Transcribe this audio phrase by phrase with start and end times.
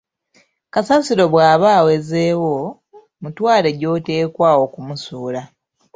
[0.73, 2.55] Kasasiro bwaba awezeewo,
[3.21, 5.41] mutwale gy‘oteekwa okumusuula.